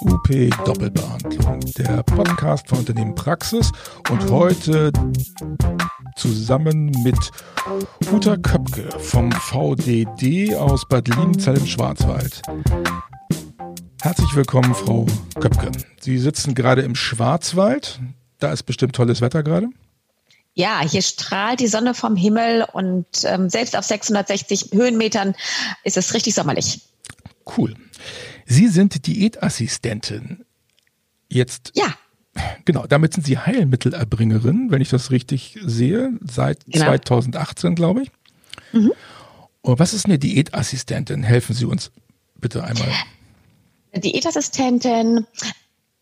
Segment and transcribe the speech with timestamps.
[0.00, 0.28] UP
[0.64, 3.70] Doppelbehandlung, der Podcast von Unternehmen Praxis
[4.10, 4.92] und heute
[6.16, 7.18] zusammen mit
[8.12, 12.42] Uta Köpke vom VDD aus Bad Liebenzell im Schwarzwald.
[14.02, 15.06] Herzlich willkommen, Frau
[15.40, 15.72] Köpke.
[16.00, 18.00] Sie sitzen gerade im Schwarzwald.
[18.38, 19.68] Da ist bestimmt tolles Wetter gerade.
[20.54, 25.34] Ja, hier strahlt die Sonne vom Himmel und ähm, selbst auf 660 Höhenmetern
[25.84, 26.80] ist es richtig sommerlich.
[27.56, 27.74] Cool.
[28.46, 30.44] Sie sind Diätassistentin.
[31.28, 31.72] Jetzt.
[31.74, 31.94] Ja.
[32.64, 36.86] Genau, damit sind Sie Heilmittelerbringerin, wenn ich das richtig sehe, seit genau.
[36.86, 38.10] 2018, glaube ich.
[38.72, 38.92] Mhm.
[39.62, 41.22] Und was ist eine Diätassistentin?
[41.22, 41.90] Helfen Sie uns
[42.36, 42.88] bitte einmal.
[43.94, 45.26] Diätassistentin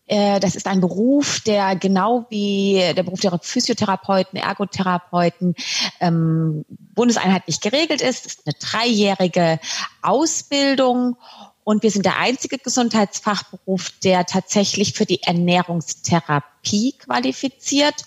[0.07, 5.55] äh, das ist ein Beruf, der genau wie der Beruf der Physiotherapeuten, Ergotherapeuten
[5.99, 8.25] ähm, bundeseinheitlich geregelt ist.
[8.25, 9.59] Es ist eine dreijährige
[10.03, 11.17] Ausbildung
[11.65, 18.05] und wir sind der einzige Gesundheitsfachberuf, der tatsächlich für die Ernährungstherapie qualifiziert.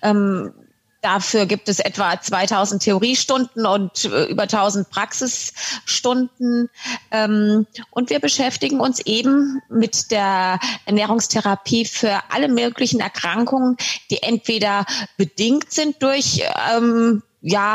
[0.00, 0.54] Ähm,
[1.02, 6.70] Dafür gibt es etwa 2000 Theoriestunden und äh, über 1000 Praxisstunden.
[7.10, 13.76] Ähm, und wir beschäftigen uns eben mit der Ernährungstherapie für alle möglichen Erkrankungen,
[14.12, 17.74] die entweder bedingt sind durch ähm, ja,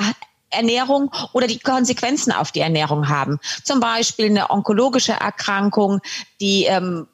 [0.49, 3.39] Ernährung oder die Konsequenzen auf die Ernährung haben.
[3.63, 5.99] Zum Beispiel eine onkologische Erkrankung,
[6.39, 7.07] die ähm,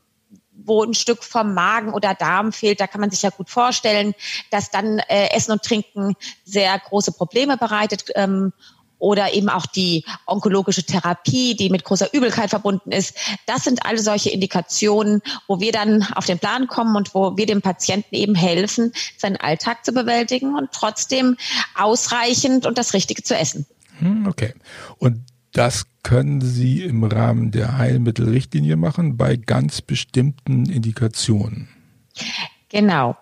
[0.66, 4.14] wo ein Stück vom Magen oder Darm fehlt, da kann man sich ja gut vorstellen,
[4.52, 8.06] dass dann äh, Essen und Trinken sehr große Probleme bereitet.
[8.16, 8.54] Ähm,
[9.04, 13.18] oder eben auch die onkologische Therapie, die mit großer Übelkeit verbunden ist.
[13.46, 17.46] Das sind alle solche Indikationen, wo wir dann auf den Plan kommen und wo wir
[17.46, 21.36] dem Patienten eben helfen, seinen Alltag zu bewältigen und trotzdem
[21.76, 23.66] ausreichend und das Richtige zu essen.
[24.00, 24.54] Hm, okay.
[25.00, 25.20] Und
[25.52, 31.68] das können Sie im Rahmen der Heilmittelrichtlinie machen bei ganz bestimmten Indikationen.
[32.70, 33.18] Genau.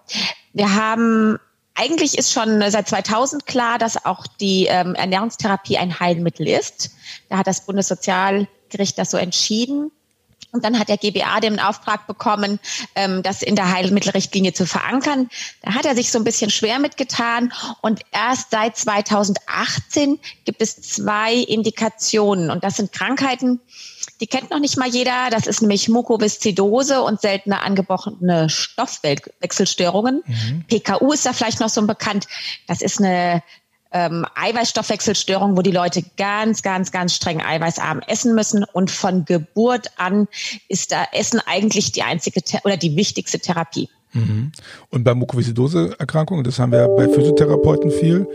[0.53, 1.39] Wir haben
[1.75, 6.91] eigentlich ist schon seit 2000 klar, dass auch die ähm, Ernährungstherapie ein Heilmittel ist.
[7.29, 9.91] Da hat das Bundessozialgericht das so entschieden.
[10.51, 12.59] Und dann hat der GBA den Auftrag bekommen,
[12.95, 15.29] ähm, das in der Heilmittelrichtlinie zu verankern.
[15.61, 17.53] Da hat er sich so ein bisschen schwer mitgetan.
[17.81, 22.51] Und erst seit 2018 gibt es zwei Indikationen.
[22.51, 23.61] Und das sind Krankheiten,
[24.21, 25.29] die kennt noch nicht mal jeder.
[25.31, 30.23] Das ist nämlich Mukoviszidose und seltene angebrochene Stoffwechselstörungen.
[30.25, 30.63] Mhm.
[30.67, 32.27] PKU ist da vielleicht noch so bekannt.
[32.67, 33.41] Das ist eine
[33.91, 38.63] ähm, Eiweißstoffwechselstörung, wo die Leute ganz, ganz, ganz streng eiweißarm essen müssen.
[38.63, 40.27] Und von Geburt an
[40.69, 43.89] ist da Essen eigentlich die einzige oder die wichtigste Therapie.
[44.13, 44.51] Mhm.
[44.89, 48.27] Und bei Mukoviszidose-Erkrankungen, das haben wir bei Physiotherapeuten viel.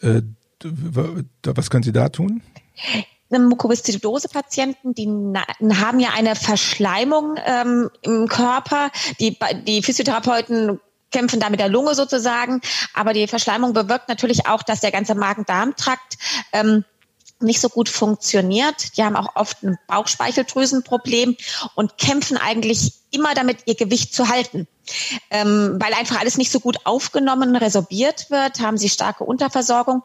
[0.00, 0.22] Äh,
[1.44, 2.42] was können Sie da tun?
[3.30, 5.06] Mukoviszidose-Patienten, die
[5.74, 8.90] haben ja eine Verschleimung ähm, im Körper.
[9.20, 10.80] Die, die Physiotherapeuten
[11.10, 12.60] kämpfen da mit der Lunge sozusagen.
[12.94, 16.18] Aber die Verschleimung bewirkt natürlich auch, dass der ganze Magen-Darm-Trakt
[16.52, 16.84] ähm,
[17.40, 18.96] nicht so gut funktioniert.
[18.96, 21.36] Die haben auch oft ein Bauchspeicheldrüsenproblem
[21.74, 24.66] und kämpfen eigentlich immer damit, ihr Gewicht zu halten.
[25.30, 30.02] Ähm, weil einfach alles nicht so gut aufgenommen, resorbiert wird, haben sie starke Unterversorgung.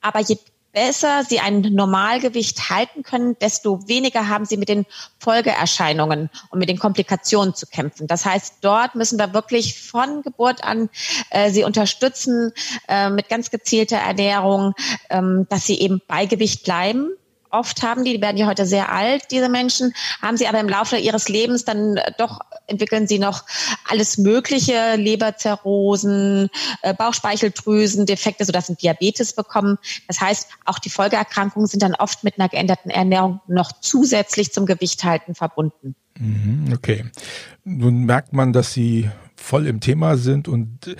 [0.00, 0.38] Aber je
[0.74, 4.84] besser sie ein Normalgewicht halten können, desto weniger haben sie mit den
[5.18, 8.06] Folgeerscheinungen und mit den Komplikationen zu kämpfen.
[8.06, 10.90] Das heißt, dort müssen wir wirklich von Geburt an
[11.30, 12.52] äh, sie unterstützen
[12.88, 14.74] äh, mit ganz gezielter Ernährung,
[15.08, 17.10] ähm, dass sie eben bei Gewicht bleiben
[17.54, 20.68] oft haben die, die werden ja heute sehr alt, diese Menschen, haben sie aber im
[20.68, 23.44] Laufe ihres Lebens dann doch entwickeln sie noch
[23.88, 26.48] alles Mögliche, Leberzirrhosen,
[26.82, 29.78] äh, Bauchspeicheldrüsen, Defekte, sodass sie Diabetes bekommen.
[30.08, 34.66] Das heißt, auch die Folgeerkrankungen sind dann oft mit einer geänderten Ernährung noch zusätzlich zum
[34.66, 35.94] Gewichthalten verbunden.
[36.18, 37.04] Mhm, okay.
[37.64, 40.96] Nun merkt man, dass Sie voll im Thema sind und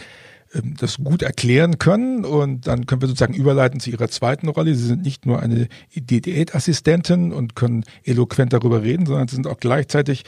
[0.63, 4.75] das gut erklären können und dann können wir sozusagen überleiten zu ihrer zweiten Rolle.
[4.75, 9.59] Sie sind nicht nur eine Diätassistentin und können eloquent darüber reden, sondern sie sind auch
[9.59, 10.25] gleichzeitig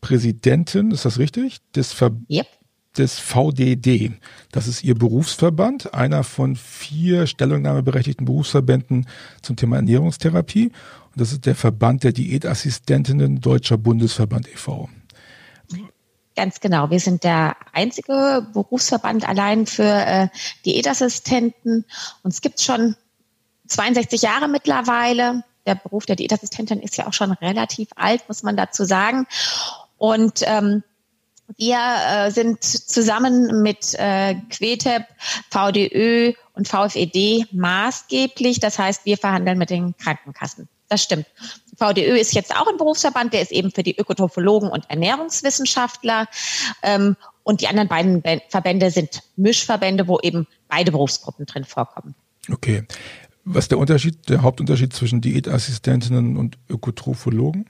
[0.00, 1.58] Präsidentin, ist das richtig?
[1.74, 2.46] Des, Ver yep.
[2.98, 4.12] des VDD.
[4.50, 9.06] Das ist ihr Berufsverband, einer von vier stellungnahmeberechtigten Berufsverbänden
[9.42, 10.66] zum Thema Ernährungstherapie.
[10.66, 14.88] Und das ist der Verband der Diätassistentinnen Deutscher Bundesverband e.V.
[16.34, 16.90] Ganz genau.
[16.90, 20.28] Wir sind der einzige Berufsverband allein für äh,
[20.64, 21.84] Diätassistenten.
[22.22, 22.96] Uns gibt schon
[23.68, 25.44] 62 Jahre mittlerweile.
[25.66, 29.26] Der Beruf der Diätassistentin ist ja auch schon relativ alt, muss man dazu sagen.
[29.98, 30.82] Und ähm,
[31.56, 35.04] wir äh, sind zusammen mit äh, Quetep,
[35.50, 38.60] VDÖ und VFED maßgeblich.
[38.60, 40.68] Das heißt, wir verhandeln mit den Krankenkassen.
[40.88, 41.26] Das stimmt.
[41.82, 46.28] VDÖ ist jetzt auch ein Berufsverband, der ist eben für die Ökotrophologen und Ernährungswissenschaftler.
[46.82, 52.14] Ähm, und die anderen beiden Verbände sind Mischverbände, wo eben beide Berufsgruppen drin vorkommen.
[52.50, 52.84] Okay.
[53.44, 57.68] Was ist der Unterschied, der Hauptunterschied zwischen Diätassistentinnen und Ökotrophologen?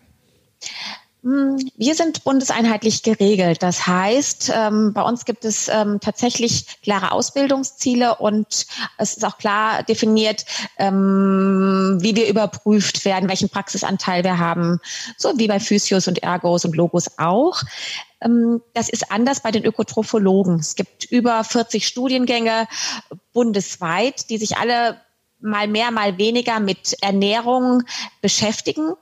[1.25, 3.63] Wir sind bundeseinheitlich geregelt.
[3.63, 8.67] Das heißt, ähm, bei uns gibt es ähm, tatsächlich klare Ausbildungsziele und
[8.99, 10.45] es ist auch klar definiert,
[10.79, 14.81] ähm, wie wir überprüft werden, welchen Praxisanteil wir haben,
[15.17, 17.63] so wie bei Physios und Ergos und Logos auch.
[18.75, 20.61] Das ist anders bei den Ökotrophologen.
[20.61, 22.69] Es gibt über 40 Studiengänge
[23.33, 25.01] bundesweit, die sich alle
[25.43, 27.83] mal mehr, mal weniger mit Ernährung
[28.21, 28.95] beschäftigen.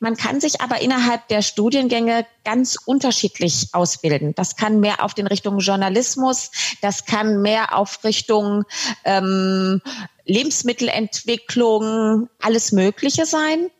[0.00, 4.34] Man kann sich aber innerhalb der Studiengänge ganz unterschiedlich ausbilden.
[4.34, 6.50] Das kann mehr auf den Richtung Journalismus,
[6.80, 8.64] das kann mehr auf Richtung
[9.04, 9.82] ähm,
[10.24, 13.70] Lebensmittelentwicklung, alles Mögliche sein.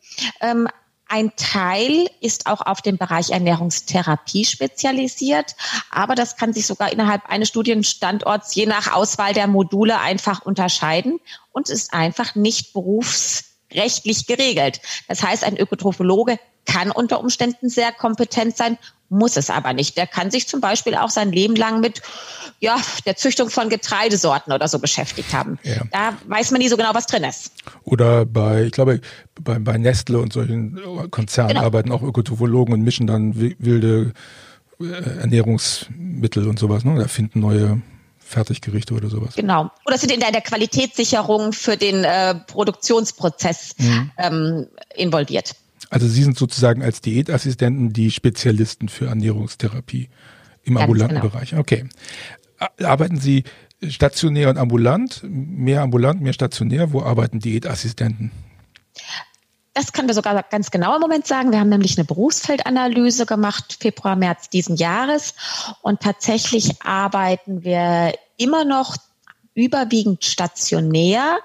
[0.40, 0.68] Ähm,
[1.08, 5.56] ein Teil ist auch auf den Bereich Ernährungstherapie spezialisiert,
[5.90, 11.18] aber das kann sich sogar innerhalb eines Studienstandorts je nach Auswahl der Module einfach unterscheiden
[11.52, 14.80] und ist einfach nicht berufsrechtlich geregelt.
[15.08, 18.78] Das heißt, ein Ökotrophologe kann unter Umständen sehr kompetent sein,
[19.08, 19.96] muss es aber nicht.
[19.96, 22.02] Der kann sich zum Beispiel auch sein Leben lang mit
[22.60, 22.76] ja,
[23.06, 25.58] der Züchtung von Getreidesorten oder so beschäftigt haben.
[25.62, 25.82] Ja.
[25.92, 27.52] Da weiß man nie so genau, was drin ist.
[27.84, 29.00] Oder bei, ich glaube,
[29.40, 30.78] bei, bei Nestle und solchen
[31.10, 31.66] Konzernen genau.
[31.66, 34.12] arbeiten auch Ökotrophologen und mischen dann wilde
[34.80, 34.84] äh,
[35.20, 36.94] Ernährungsmittel und sowas, ne?
[36.94, 37.80] Oder finden neue
[38.18, 39.36] Fertiggerichte oder sowas.
[39.36, 39.70] Genau.
[39.86, 44.10] Oder sind in der, der Qualitätssicherung für den äh, Produktionsprozess mhm.
[44.18, 45.54] ähm, involviert.
[45.90, 50.08] Also Sie sind sozusagen als Diätassistenten die Spezialisten für Ernährungstherapie
[50.62, 51.30] im Ganz ambulanten genau.
[51.30, 51.56] Bereich.
[51.56, 51.88] Okay.
[52.82, 53.44] Arbeiten Sie
[53.88, 55.22] stationär und ambulant?
[55.24, 56.92] Mehr ambulant, mehr stationär?
[56.92, 58.32] Wo arbeiten Diätassistenten?
[59.74, 61.52] Das können wir sogar ganz genau im Moment sagen.
[61.52, 65.34] Wir haben nämlich eine Berufsfeldanalyse gemacht, Februar, März diesen Jahres.
[65.82, 68.96] Und tatsächlich arbeiten wir immer noch
[69.54, 71.38] überwiegend stationär.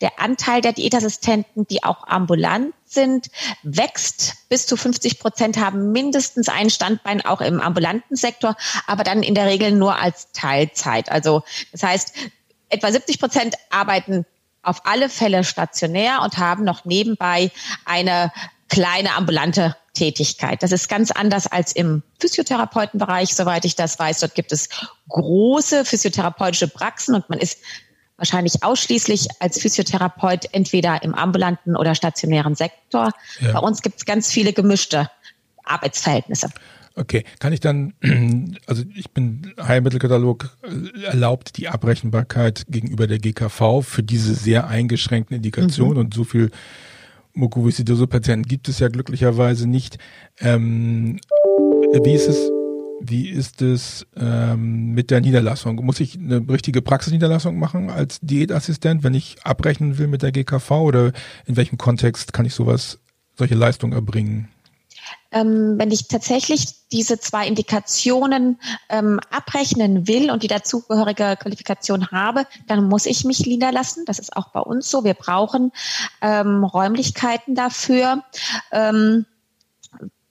[0.00, 3.28] Der Anteil der Diätassistenten, die auch ambulant sind,
[3.62, 4.48] wächst.
[4.48, 8.56] Bis zu 50 Prozent haben mindestens ein Standbein auch im ambulanten Sektor,
[8.88, 11.12] aber dann in der Regel nur als Teilzeit.
[11.12, 12.12] Also das heißt,
[12.68, 14.26] etwa 70 Prozent arbeiten
[14.62, 17.52] auf alle Fälle stationär und haben noch nebenbei
[17.84, 18.32] eine
[18.68, 20.62] kleine ambulante Tätigkeit.
[20.62, 24.20] Das ist ganz anders als im Physiotherapeutenbereich, soweit ich das weiß.
[24.20, 24.68] Dort gibt es
[25.08, 27.58] große physiotherapeutische Praxen und man ist
[28.16, 33.10] wahrscheinlich ausschließlich als Physiotherapeut entweder im ambulanten oder stationären Sektor.
[33.40, 33.52] Ja.
[33.52, 35.10] Bei uns gibt es ganz viele gemischte
[35.64, 36.50] Arbeitsverhältnisse.
[36.94, 37.92] Okay, kann ich dann,
[38.66, 45.36] also ich bin Heilmittelkatalog äh, erlaubt die Abrechenbarkeit gegenüber der GKV für diese sehr eingeschränkten
[45.36, 46.00] Indikationen mhm.
[46.06, 46.50] und so viel
[47.34, 49.98] Mukoviszidose-Patienten gibt es ja glücklicherweise nicht.
[50.40, 51.20] Ähm,
[52.02, 52.50] wie ist es
[53.00, 55.76] wie ist es ähm, mit der Niederlassung?
[55.84, 60.70] Muss ich eine richtige Praxisniederlassung machen als Diätassistent, wenn ich abrechnen will mit der GKV
[60.70, 61.12] oder
[61.46, 62.98] in welchem Kontext kann ich sowas,
[63.36, 64.48] solche Leistungen erbringen?
[65.30, 68.58] Ähm, wenn ich tatsächlich diese zwei Indikationen
[68.88, 74.04] ähm, abrechnen will und die dazugehörige Qualifikation habe, dann muss ich mich niederlassen.
[74.06, 75.04] Das ist auch bei uns so.
[75.04, 75.72] Wir brauchen
[76.22, 78.24] ähm, Räumlichkeiten dafür.
[78.72, 79.26] Ähm,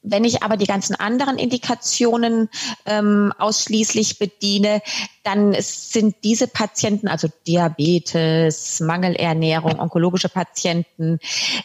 [0.05, 2.49] wenn ich aber die ganzen anderen Indikationen
[2.85, 4.81] ähm, ausschließlich bediene,
[5.23, 11.19] dann sind diese Patienten, also Diabetes, Mangelernährung, onkologische Patienten,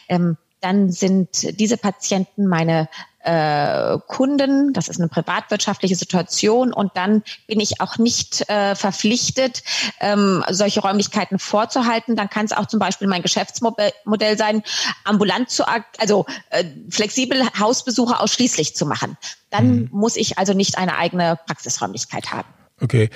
[0.09, 2.87] ähm, dann sind diese Patienten meine
[3.23, 4.73] äh, Kunden.
[4.73, 9.63] Das ist eine privatwirtschaftliche Situation und dann bin ich auch nicht äh, verpflichtet,
[9.99, 12.15] ähm, solche Räumlichkeiten vorzuhalten.
[12.15, 14.63] Dann kann es auch zum Beispiel mein Geschäftsmodell sein,
[15.03, 15.65] ambulant zu,
[15.99, 19.17] also äh, flexibel Hausbesuche ausschließlich zu machen.
[19.49, 19.89] Dann mhm.
[19.91, 22.47] muss ich also nicht eine eigene Praxisräumlichkeit haben.
[22.79, 23.09] Okay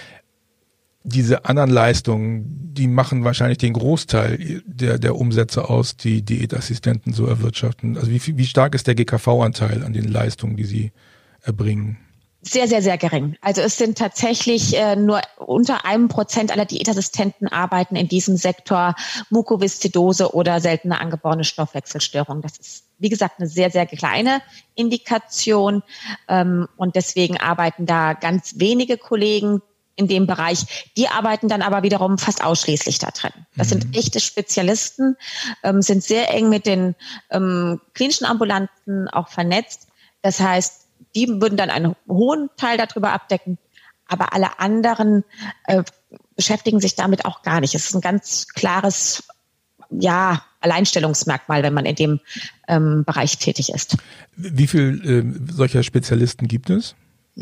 [1.06, 7.28] diese anderen Leistungen, die machen wahrscheinlich den Großteil der, der Umsätze aus, die Diätassistenten so
[7.28, 7.96] erwirtschaften.
[7.96, 10.92] Also wie, wie stark ist der GKV-Anteil an den Leistungen, die sie
[11.42, 11.98] erbringen?
[12.42, 13.38] Sehr, sehr, sehr gering.
[13.42, 18.96] Also es sind tatsächlich äh, nur unter einem Prozent aller Diätassistenten arbeiten in diesem Sektor
[19.32, 22.44] Mukoviszidose oder seltene angeborene Stoffwechselstörungen.
[22.44, 24.42] Das ist, wie gesagt, eine sehr, sehr kleine
[24.76, 25.82] Indikation.
[26.28, 29.62] Ähm, und deswegen arbeiten da ganz wenige Kollegen
[29.96, 30.92] in dem Bereich.
[30.98, 33.32] Die arbeiten dann aber wiederum fast ausschließlich da drin.
[33.56, 33.82] Das mhm.
[33.82, 35.16] sind echte Spezialisten,
[35.64, 36.96] ähm, sind sehr eng mit den
[37.30, 39.88] ähm, klinischen Ambulanten auch vernetzt.
[40.22, 43.58] Das heißt, die würden dann einen hohen Teil darüber abdecken,
[44.08, 45.24] aber alle anderen
[45.66, 45.84] äh,
[46.36, 47.74] beschäftigen sich damit auch gar nicht.
[47.76, 49.24] Es ist ein ganz klares,
[49.90, 52.20] ja, Alleinstellungsmerkmal, wenn man in dem
[52.68, 53.98] ähm, Bereich tätig ist.
[54.36, 56.96] Wie viel äh, solcher Spezialisten gibt es?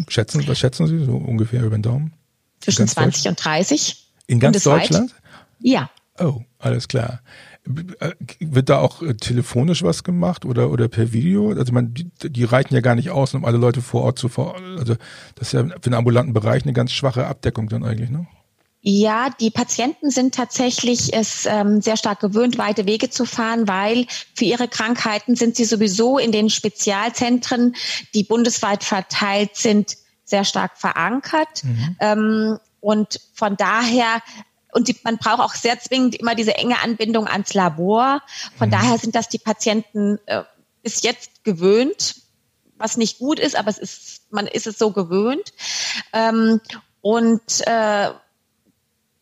[0.07, 2.13] Schätzen, was schätzen Sie so ungefähr über den Daumen?
[2.63, 4.07] Zwischen 20 und 30.
[4.27, 5.13] In ganz Deutschland?
[5.59, 5.89] Ja.
[6.19, 7.21] Oh, alles klar.
[7.65, 11.51] Wird da auch äh, telefonisch was gemacht oder, oder per Video?
[11.51, 14.27] Also man, die, die reichen ja gar nicht aus, um alle Leute vor Ort zu
[14.29, 14.55] vor.
[14.77, 14.95] Also
[15.35, 18.27] das ist ja für den ambulanten Bereich eine ganz schwache Abdeckung dann eigentlich, ne?
[18.85, 24.07] Ja, die Patienten sind tatsächlich es ähm, sehr stark gewöhnt, weite Wege zu fahren, weil
[24.35, 27.77] für ihre Krankheiten sind sie sowieso in den Spezialzentren,
[28.13, 29.95] die bundesweit verteilt sind,
[30.33, 31.63] sehr stark verankert.
[31.63, 31.95] Mhm.
[31.99, 34.21] Ähm, und von daher
[34.73, 38.23] und die, man braucht auch sehr zwingend immer diese enge Anbindung ans Labor.
[38.57, 38.71] Von mhm.
[38.71, 40.41] daher sind das die Patienten äh,
[40.81, 42.15] bis jetzt gewöhnt,
[42.77, 45.53] was nicht gut ist, aber es ist, man ist es so gewöhnt.
[46.11, 46.59] Ähm,
[47.01, 48.09] und äh,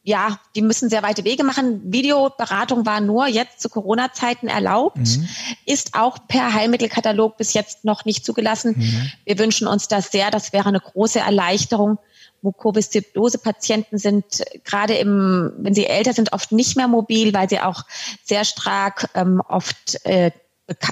[0.03, 1.81] ja, die müssen sehr weite Wege machen.
[1.91, 5.27] Videoberatung war nur jetzt zu Corona-Zeiten erlaubt, mhm.
[5.65, 8.75] ist auch per Heilmittelkatalog bis jetzt noch nicht zugelassen.
[8.77, 9.12] Mhm.
[9.25, 10.31] Wir wünschen uns das sehr.
[10.31, 12.00] Das wäre eine große Erleichterung.
[12.41, 17.84] Mukoviszidose-Patienten sind gerade im, wenn sie älter sind, oft nicht mehr mobil, weil sie auch
[18.24, 20.31] sehr stark ähm, oft äh,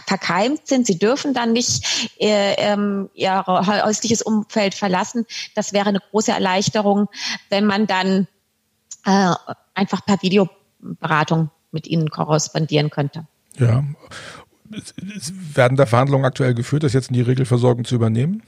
[0.06, 0.86] verkeimt sind.
[0.86, 5.26] Sie dürfen dann nicht äh, ähm, ihr häusliches Umfeld verlassen.
[5.56, 7.08] Das wäre eine große Erleichterung,
[7.50, 8.28] wenn man dann
[9.10, 13.28] äh, einfach per Videoberatung mit ihnen korrespondieren könnte.
[13.58, 13.84] Ja.
[15.54, 18.44] Werden da Verhandlungen aktuell geführt, das jetzt in die Regelversorgung zu übernehmen?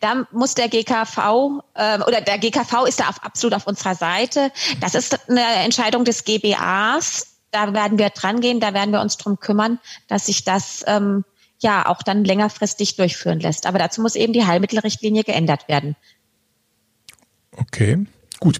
[0.00, 4.50] Da muss der GKV äh, oder der GKV ist da auf, absolut auf unserer Seite.
[4.80, 7.38] Das ist eine Entscheidung des GBAs.
[7.50, 9.78] Da werden wir dran gehen, da werden wir uns drum kümmern,
[10.08, 11.24] dass sich das ähm,
[11.60, 13.66] ja auch dann längerfristig durchführen lässt.
[13.66, 15.94] Aber dazu muss eben die Heilmittelrichtlinie geändert werden.
[17.56, 18.04] Okay,
[18.40, 18.58] gut.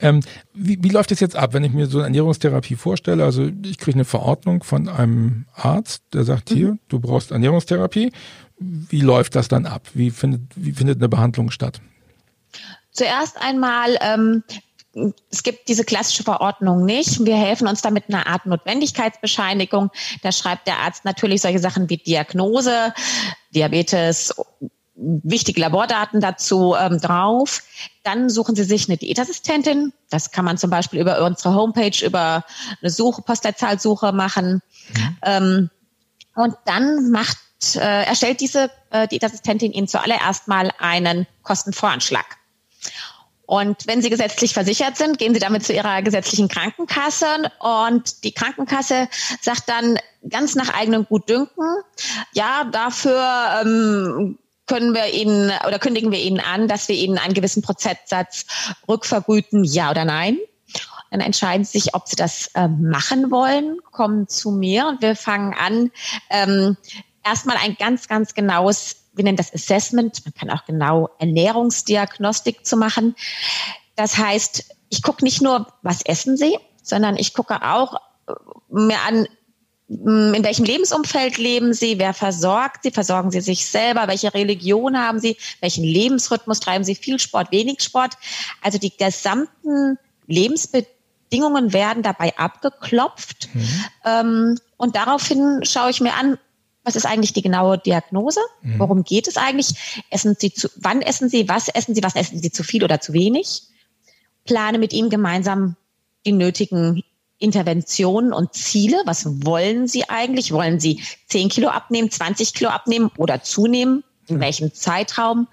[0.00, 0.20] Ähm,
[0.54, 3.24] wie, wie läuft es jetzt ab, wenn ich mir so eine Ernährungstherapie vorstelle?
[3.24, 6.78] Also ich kriege eine Verordnung von einem Arzt, der sagt, hier, mhm.
[6.88, 8.12] du brauchst Ernährungstherapie.
[8.58, 9.82] Wie läuft das dann ab?
[9.94, 11.80] Wie findet, wie findet eine Behandlung statt?
[12.90, 14.42] Zuerst einmal ähm,
[15.30, 17.24] es gibt diese klassische Verordnung nicht.
[17.24, 19.90] Wir helfen uns da mit einer Art Notwendigkeitsbescheinigung.
[20.22, 22.94] Da schreibt der Arzt natürlich solche Sachen wie Diagnose,
[23.54, 24.34] Diabetes,
[24.96, 27.62] wichtige Labordaten dazu ähm, drauf.
[28.02, 29.92] Dann suchen Sie sich eine Diätassistentin.
[30.10, 32.44] Das kann man zum Beispiel über unsere Homepage, über
[32.80, 34.62] eine Suche, Postleitzahlsuche machen.
[34.94, 35.16] Mhm.
[35.22, 35.70] Ähm,
[36.34, 37.38] und dann macht,
[37.74, 42.26] äh, erstellt diese äh, Diätassistentin Ihnen zuallererst mal einen Kostenvoranschlag.
[43.46, 48.32] Und wenn Sie gesetzlich versichert sind, gehen Sie damit zu Ihrer gesetzlichen Krankenkasse und die
[48.32, 49.08] Krankenkasse
[49.40, 49.98] sagt dann
[50.28, 51.64] ganz nach eigenem Gutdünken,
[52.32, 57.34] ja, dafür ähm, können wir Ihnen oder kündigen wir Ihnen an, dass wir Ihnen einen
[57.34, 58.46] gewissen Prozentsatz
[58.88, 60.38] rückvergüten, ja oder nein.
[61.10, 65.54] Dann entscheiden Sie sich, ob Sie das äh, machen wollen, kommen zu mir wir fangen
[65.54, 65.90] an,
[66.30, 66.76] ähm,
[67.24, 72.76] erstmal ein ganz, ganz genaues, wir nennen das Assessment, man kann auch genau Ernährungsdiagnostik zu
[72.76, 73.14] machen.
[73.94, 77.94] Das heißt, ich gucke nicht nur, was essen Sie, sondern ich gucke auch
[78.28, 78.32] äh,
[78.68, 79.26] mir an,
[79.88, 81.98] in welchem Lebensumfeld leben Sie?
[81.98, 82.90] Wer versorgt Sie?
[82.90, 84.08] Versorgen Sie sich selber?
[84.08, 85.36] Welche Religion haben Sie?
[85.60, 86.96] Welchen Lebensrhythmus treiben Sie?
[86.96, 88.14] Viel Sport, wenig Sport?
[88.62, 93.48] Also die gesamten Lebensbedingungen werden dabei abgeklopft.
[93.54, 93.84] Mhm.
[94.04, 96.36] Ähm, und daraufhin schaue ich mir an,
[96.82, 98.40] was ist eigentlich die genaue Diagnose?
[98.62, 98.80] Mhm.
[98.80, 100.02] Worum geht es eigentlich?
[100.10, 101.48] Essen Sie zu, wann essen Sie?
[101.48, 102.02] Was essen Sie?
[102.02, 103.62] Was essen Sie zu viel oder zu wenig?
[104.44, 105.76] Plane mit ihm gemeinsam
[106.24, 107.04] die nötigen
[107.38, 108.96] Interventionen und Ziele.
[109.04, 110.52] Was wollen Sie eigentlich?
[110.52, 114.04] Wollen Sie 10 Kilo abnehmen, 20 Kilo abnehmen oder zunehmen?
[114.28, 115.48] In welchem Zeitraum?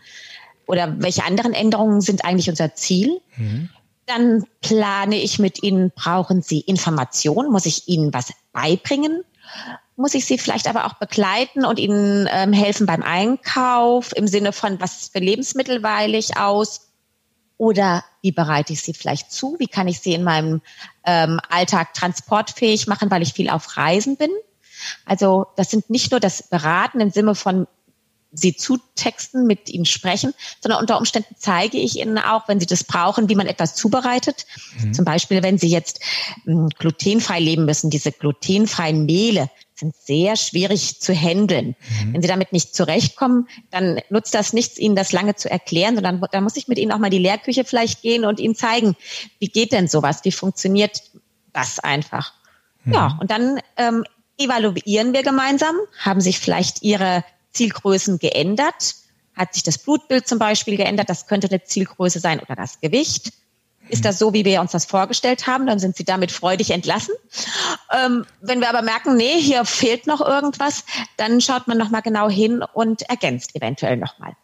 [0.66, 3.20] Oder welche anderen Änderungen sind eigentlich unser Ziel?
[3.36, 3.70] Mhm.
[4.06, 7.52] Dann plane ich mit Ihnen, brauchen Sie Informationen?
[7.52, 9.24] Muss ich Ihnen was beibringen?
[9.96, 14.52] Muss ich Sie vielleicht aber auch begleiten und Ihnen ähm, helfen beim Einkauf im Sinne
[14.52, 16.93] von, was für Lebensmittel weile ich aus?
[17.57, 19.55] Oder wie bereite ich sie vielleicht zu?
[19.60, 20.62] Wie kann ich sie in meinem
[21.05, 24.31] ähm, Alltag transportfähig machen, weil ich viel auf Reisen bin?
[25.05, 27.67] Also das sind nicht nur das Beraten im Sinne von
[28.33, 32.83] sie zutexten, mit ihnen sprechen, sondern unter Umständen zeige ich ihnen auch, wenn sie das
[32.83, 34.45] brauchen, wie man etwas zubereitet.
[34.79, 34.93] Mhm.
[34.93, 36.00] Zum Beispiel, wenn sie jetzt
[36.45, 41.75] hm, glutenfrei leben müssen, diese glutenfreien Mehle, sind sehr schwierig zu handeln.
[42.06, 42.13] Mhm.
[42.13, 46.22] Wenn Sie damit nicht zurechtkommen, dann nutzt das nichts, Ihnen das lange zu erklären, sondern
[46.32, 48.96] dann muss ich mit Ihnen auch mal die Lehrküche vielleicht gehen und Ihnen zeigen,
[49.39, 51.01] wie geht denn sowas, wie funktioniert
[51.53, 52.34] das einfach.
[52.84, 52.94] Mhm.
[52.94, 54.03] Ja, und dann ähm,
[54.38, 58.96] evaluieren wir gemeinsam, haben sich vielleicht Ihre Zielgrößen geändert,
[59.36, 63.34] hat sich das Blutbild zum Beispiel geändert, das könnte eine Zielgröße sein oder das Gewicht.
[63.90, 67.13] Ist das so, wie wir uns das vorgestellt haben, dann sind sie damit freudig entlassen.
[67.92, 70.86] Ähm, wenn wir aber merken, nee, hier fehlt noch irgendwas,
[71.18, 74.36] dann schaut man nochmal genau hin und ergänzt eventuell nochmal.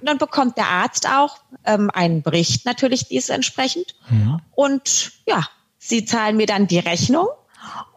[0.00, 3.94] Und dann bekommt der Arzt auch ähm, einen Bericht natürlich dies entsprechend.
[4.08, 4.40] Mhm.
[4.54, 5.46] Und ja,
[5.78, 7.28] sie zahlen mir dann die Rechnung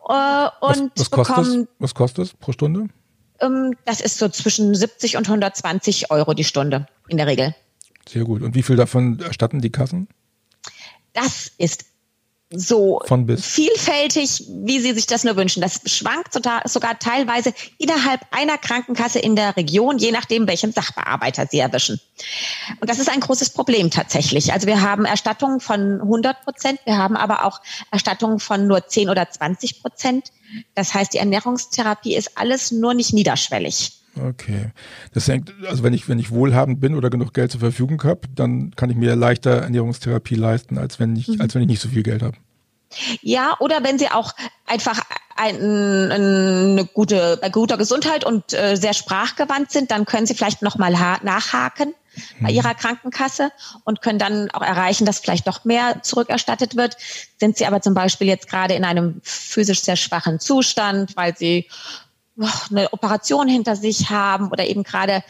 [0.08, 1.62] äh, und was, was kostet bekommen.
[1.62, 2.88] Es, was kostet es pro Stunde?
[3.40, 7.56] Ähm, das ist so zwischen 70 und 120 Euro die Stunde in der Regel.
[8.08, 8.42] Sehr gut.
[8.42, 10.08] Und wie viel davon erstatten die Kassen?
[11.22, 11.86] Das ist
[12.52, 13.00] so
[13.38, 15.62] vielfältig, wie Sie sich das nur wünschen.
[15.62, 21.60] Das schwankt sogar teilweise innerhalb einer Krankenkasse in der Region, je nachdem, welchen Sachbearbeiter Sie
[21.60, 22.00] erwischen.
[22.80, 24.52] Und das ist ein großes Problem tatsächlich.
[24.52, 27.62] Also wir haben Erstattungen von 100 Prozent, wir haben aber auch
[27.92, 30.32] Erstattungen von nur 10 oder 20 Prozent.
[30.74, 33.99] Das heißt, die Ernährungstherapie ist alles nur nicht niederschwellig.
[34.28, 34.72] Okay.
[35.14, 38.22] Das hängt, also wenn ich, wenn ich wohlhabend bin oder genug Geld zur Verfügung habe,
[38.36, 41.42] dann kann ich mir leichter Ernährungstherapie leisten, als wenn ich, mhm.
[41.42, 42.38] als wenn ich nicht so viel Geld habe.
[43.22, 44.34] Ja, oder wenn sie auch
[44.66, 45.00] einfach
[45.36, 50.62] ein, eine gute, bei guter Gesundheit und äh, sehr sprachgewandt sind, dann können sie vielleicht
[50.62, 51.94] nochmal nachhaken
[52.42, 52.56] bei mhm.
[52.56, 53.52] ihrer Krankenkasse
[53.86, 56.98] und können dann auch erreichen, dass vielleicht doch mehr zurückerstattet wird.
[57.40, 61.70] Sind sie aber zum Beispiel jetzt gerade in einem physisch sehr schwachen Zustand, weil sie
[62.70, 65.24] eine Operation hinter sich haben oder eben gerade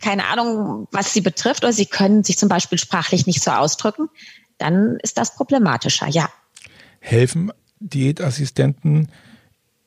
[0.00, 4.08] keine Ahnung, was sie betrifft, oder sie können sich zum Beispiel sprachlich nicht so ausdrücken,
[4.58, 6.28] dann ist das problematischer, ja.
[7.00, 9.10] Helfen Diätassistenten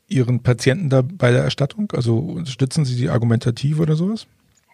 [0.07, 1.91] ihren Patienten da bei der Erstattung?
[1.93, 4.27] Also unterstützen sie sie argumentativ oder sowas?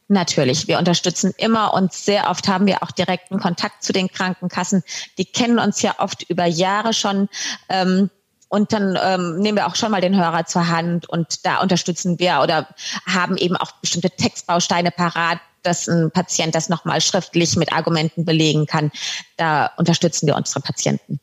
[0.09, 4.83] Natürlich, wir unterstützen immer und sehr oft haben wir auch direkten Kontakt zu den Krankenkassen.
[5.17, 7.27] Die kennen uns ja oft über Jahre schon.
[7.69, 8.09] Ähm,
[8.49, 12.19] und dann ähm, nehmen wir auch schon mal den Hörer zur Hand und da unterstützen
[12.19, 12.67] wir oder
[13.05, 18.65] haben eben auch bestimmte Textbausteine parat, dass ein Patient das nochmal schriftlich mit Argumenten belegen
[18.65, 18.91] kann.
[19.35, 21.19] Da unterstützen wir unsere Patienten.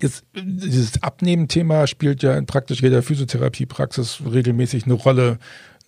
[0.00, 5.38] Jetzt, dieses Abnehmen-Thema spielt ja in praktisch jeder Physiotherapiepraxis regelmäßig eine Rolle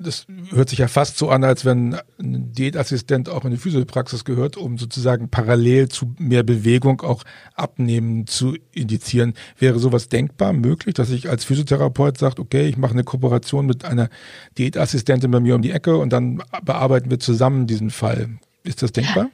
[0.01, 4.25] das hört sich ja fast so an, als wenn ein Diätassistent auch in die Physiopraxis
[4.25, 7.23] gehört, um sozusagen parallel zu mehr Bewegung auch
[7.55, 9.35] Abnehmen zu indizieren.
[9.59, 13.85] Wäre sowas denkbar möglich, dass ich als Physiotherapeut sagt, okay, ich mache eine Kooperation mit
[13.85, 14.09] einer
[14.57, 18.29] Diätassistentin bei mir um die Ecke und dann bearbeiten wir zusammen diesen Fall.
[18.65, 19.31] Ist das denkbar?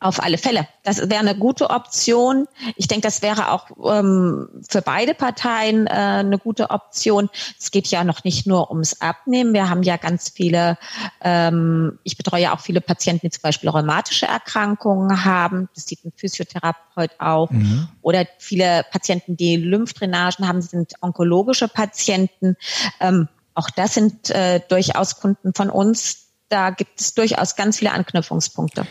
[0.00, 0.68] Auf alle Fälle.
[0.84, 2.46] Das wäre eine gute Option.
[2.76, 7.28] Ich denke, das wäre auch ähm, für beide Parteien äh, eine gute Option.
[7.58, 9.54] Es geht ja noch nicht nur ums Abnehmen.
[9.54, 10.78] Wir haben ja ganz viele,
[11.20, 15.68] ähm, ich betreue auch viele Patienten, die zum Beispiel rheumatische Erkrankungen haben.
[15.74, 17.50] Das sieht ein Physiotherapeut auch.
[17.50, 17.88] Mhm.
[18.00, 22.56] Oder viele Patienten, die Lymphdrainagen haben, sind onkologische Patienten.
[23.00, 26.28] Ähm, auch das sind äh, durchaus Kunden von uns.
[26.48, 28.86] Da gibt es durchaus ganz viele Anknüpfungspunkte.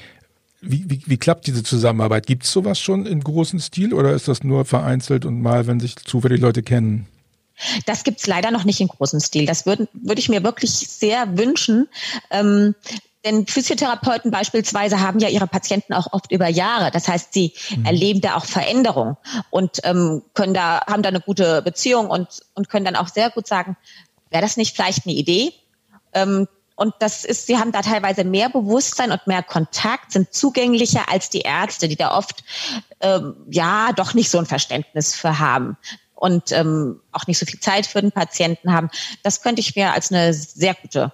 [0.61, 2.25] Wie, wie, wie klappt diese Zusammenarbeit?
[2.25, 5.79] Gibt es sowas schon in großem Stil oder ist das nur vereinzelt und mal, wenn
[5.79, 7.07] sich zufällig Leute kennen?
[7.85, 9.45] Das gibt's leider noch nicht in großem Stil.
[9.45, 11.87] Das würde würd ich mir wirklich sehr wünschen.
[12.31, 12.75] Ähm,
[13.25, 16.91] denn Physiotherapeuten beispielsweise haben ja ihre Patienten auch oft über Jahre.
[16.91, 17.85] Das heißt, sie mhm.
[17.85, 19.17] erleben da auch Veränderung
[19.49, 23.29] und ähm, können da, haben da eine gute Beziehung und, und können dann auch sehr
[23.29, 23.75] gut sagen,
[24.29, 25.51] wäre das nicht vielleicht eine Idee?
[26.13, 31.09] Ähm, und das ist, sie haben da teilweise mehr Bewusstsein und mehr Kontakt, sind zugänglicher
[31.11, 32.43] als die Ärzte, die da oft
[33.01, 35.75] ähm, ja doch nicht so ein Verständnis für haben
[36.13, 38.91] und ähm, auch nicht so viel Zeit für den Patienten haben.
[39.23, 41.11] Das könnte ich mir als eine sehr gute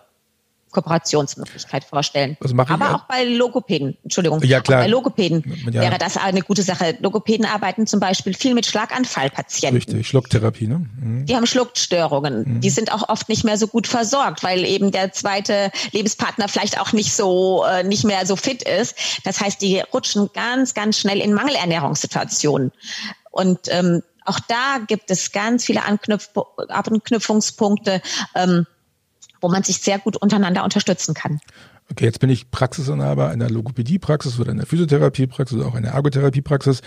[0.74, 2.38] Kooperationsmöglichkeit vorstellen.
[2.68, 4.82] Aber auch bei Logopäden, Entschuldigung, ja, klar.
[4.82, 5.82] bei Logopäden ja.
[5.82, 6.98] wäre das eine gute Sache.
[7.00, 9.78] Logopäden arbeiten zum Beispiel viel mit Schlaganfallpatienten.
[9.78, 10.86] Richtig, Schlucktherapie, ne?
[11.00, 11.26] Mhm.
[11.26, 12.56] Die haben Schluckstörungen.
[12.56, 12.62] Mhm.
[12.62, 16.80] Die sind auch oft nicht mehr so gut versorgt, weil eben der zweite Lebenspartner vielleicht
[16.80, 18.96] auch nicht so, äh, nicht mehr so fit ist.
[19.24, 22.72] Das heißt, die rutschen ganz, ganz schnell in Mangelernährungssituationen.
[23.32, 26.30] Und ähm, auch da gibt es ganz viele Anknüpf
[26.70, 28.02] Anknüpfungspunkte.
[28.36, 28.66] Ähm,
[29.43, 31.39] wo man sich sehr gut untereinander unterstützen kann.
[31.91, 36.82] Okay, jetzt bin ich Praxisinhaber einer Logopädiepraxis oder einer Physiotherapiepraxis oder auch einer Ergotherapiepraxis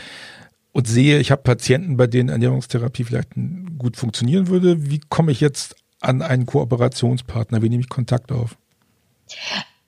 [0.73, 3.31] und sehe, ich habe Patienten, bei denen Ernährungstherapie vielleicht
[3.79, 4.91] gut funktionieren würde.
[4.91, 7.63] Wie komme ich jetzt an einen Kooperationspartner?
[7.63, 8.57] Wie nehme ich Kontakt auf?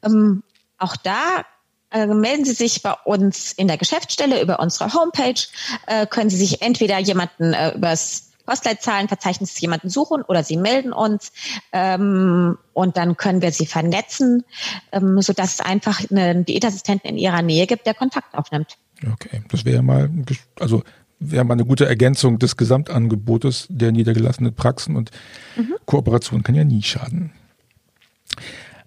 [0.03, 0.43] Ähm,
[0.79, 1.45] auch da
[1.91, 5.41] äh, melden Sie sich bei uns in der Geschäftsstelle über unsere Homepage.
[5.87, 11.33] Äh, können Sie sich entweder jemanden äh, übers Postleitzahlenverzeichnis jemanden suchen oder sie melden uns
[11.73, 14.43] ähm, und dann können wir sie vernetzen,
[14.91, 18.79] ähm, sodass es einfach einen Diätassistenten in ihrer Nähe gibt, der Kontakt aufnimmt.
[19.13, 20.11] Okay, das wäre mal,
[20.59, 20.83] also
[21.21, 25.11] wäre mal eine gute Ergänzung des Gesamtangebotes der niedergelassenen Praxen und
[25.57, 25.75] mhm.
[25.85, 27.33] Kooperation kann ja nie schaden.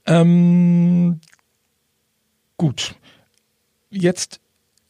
[0.07, 1.21] Ähm,
[2.57, 2.95] gut,
[3.91, 4.39] jetzt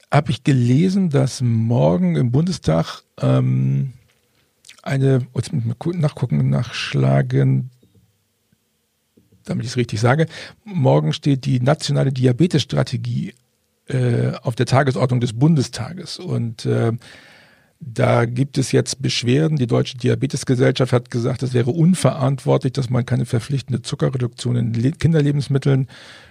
[0.10, 3.94] habe ich gelesen, dass morgen im Bundestag ähm,
[4.82, 5.28] eine,
[5.94, 7.70] nachgucken, nachschlagen,
[9.44, 10.28] damit ich es richtig sage,
[10.63, 13.34] morgen steht die nationale Diabetesstrategie
[13.88, 16.20] äh, auf der Tagesordnung des Bundestages.
[16.20, 16.94] Und äh,
[17.80, 19.58] da gibt es jetzt Beschwerden.
[19.58, 25.88] Die Deutsche Diabetesgesellschaft hat gesagt, es wäre unverantwortlich, dass man keine verpflichtende Zuckerreduktion in Kinderlebensmitteln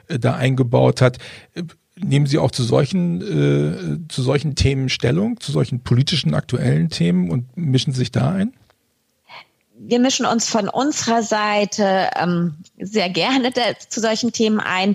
[0.07, 1.19] äh, da eingebaut hat.
[2.03, 7.31] Nehmen Sie auch zu solchen, äh, zu solchen Themen Stellung, zu solchen politischen aktuellen Themen
[7.31, 8.55] und mischen sich da ein?
[9.83, 13.51] wir mischen uns von unserer Seite ähm, sehr gerne
[13.89, 14.95] zu solchen Themen ein.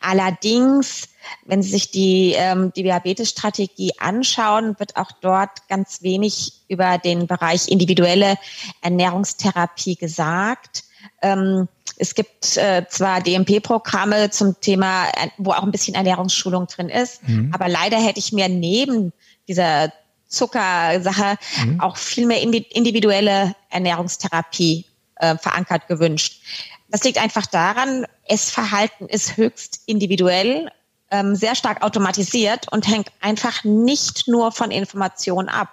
[0.00, 1.08] Allerdings,
[1.46, 7.26] wenn Sie sich die, ähm, die Diabetes-Strategie anschauen, wird auch dort ganz wenig über den
[7.26, 8.36] Bereich individuelle
[8.82, 10.84] Ernährungstherapie gesagt.
[11.26, 16.88] Ähm, es gibt äh, zwar DMP-Programme zum Thema, äh, wo auch ein bisschen Ernährungsschulung drin
[16.88, 17.50] ist, mhm.
[17.52, 19.12] aber leider hätte ich mir neben
[19.48, 19.92] dieser
[20.28, 21.80] Zuckersache mhm.
[21.80, 24.84] auch viel mehr individuelle Ernährungstherapie
[25.16, 26.42] äh, verankert gewünscht.
[26.88, 30.70] Das liegt einfach daran, Essverhalten ist höchst individuell,
[31.10, 35.68] ähm, sehr stark automatisiert und hängt einfach nicht nur von Informationen ab.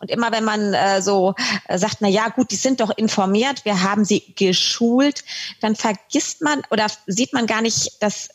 [0.00, 1.34] Und immer wenn man äh, so
[1.68, 5.24] äh, sagt, na ja, gut, die sind doch informiert, wir haben sie geschult,
[5.60, 8.30] dann vergisst man oder sieht man gar nicht, dass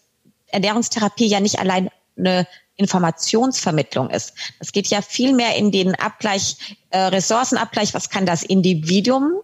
[0.47, 4.33] Ernährungstherapie ja nicht allein eine Informationsvermittlung ist.
[4.59, 9.41] Das geht ja viel mehr in den Abgleich, äh, Ressourcenabgleich, was kann das Individuum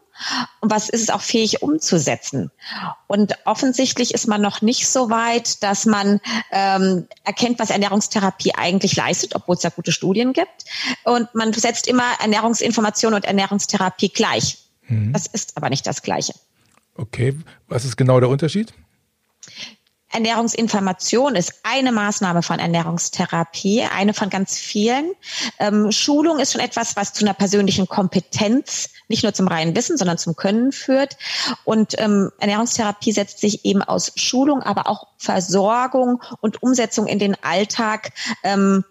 [0.62, 2.52] und was ist es auch fähig umzusetzen.
[3.08, 6.20] Und offensichtlich ist man noch nicht so weit, dass man
[6.52, 10.66] ähm, erkennt, was Ernährungstherapie eigentlich leistet, obwohl es ja gute Studien gibt.
[11.04, 14.58] Und man setzt immer Ernährungsinformation und Ernährungstherapie gleich.
[14.88, 15.14] Mhm.
[15.14, 16.34] Das ist aber nicht das Gleiche.
[16.96, 18.74] Okay, was ist genau der Unterschied?
[20.14, 25.14] Ernährungsinformation ist eine Maßnahme von Ernährungstherapie, eine von ganz vielen.
[25.60, 29.98] Ähm, Schulung ist schon etwas, was zu einer persönlichen Kompetenz, nicht nur zum reinen Wissen,
[29.98, 31.18] sondern zum Können führt.
[31.66, 37.36] Und ähm, Ernährungstherapie setzt sich eben aus Schulung, aber auch Versorgung und Umsetzung in den
[37.44, 38.12] Alltag
[38.44, 38.86] ähm,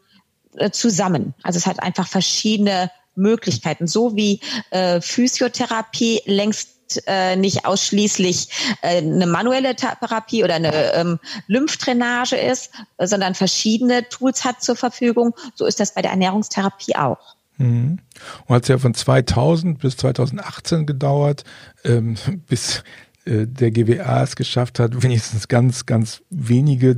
[0.57, 1.35] äh, zusammen.
[1.43, 8.49] Also es hat einfach verschiedene Möglichkeiten, so wie äh, Physiotherapie längst äh, nicht ausschließlich
[8.83, 15.35] äh, eine manuelle Therapie oder eine ähm, Lymphdrainage ist, sondern verschiedene Tools hat zur Verfügung.
[15.55, 17.37] So ist das bei der Ernährungstherapie auch.
[17.59, 17.99] Mhm.
[18.47, 21.45] Und hat es ja von 2000 bis 2018 gedauert,
[21.85, 22.17] ähm,
[22.49, 22.83] bis
[23.25, 26.97] äh, der GWA es geschafft hat, wenigstens ganz, ganz wenige